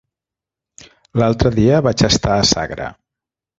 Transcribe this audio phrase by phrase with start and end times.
[1.21, 2.91] L'altre dia vaig estar a Sagra.